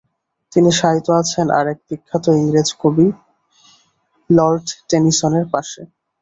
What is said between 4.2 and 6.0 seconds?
Lord টেনিসনের পাশে।